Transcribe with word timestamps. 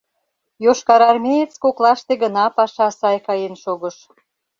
Йошкарармеец 0.63 1.53
коклаште 1.63 2.13
гына 2.23 2.45
паша 2.57 2.87
сай 2.99 3.17
каен 3.27 3.53
шогыш. 3.63 3.97